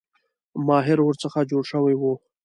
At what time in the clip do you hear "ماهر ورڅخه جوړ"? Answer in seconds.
0.67-1.63